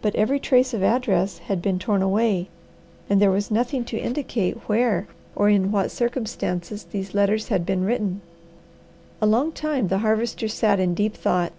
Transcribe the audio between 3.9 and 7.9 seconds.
indicate where or in what circumstances these letters had been